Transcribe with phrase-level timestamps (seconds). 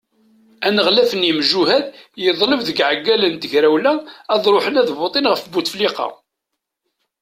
[0.67, 1.85] Aneɣlaf n yemjuhad
[2.23, 3.93] yeḍleb deg iɛeggalen n tegrawla
[4.33, 6.07] ad ṛuḥen ad votin ɣef Butefliqa.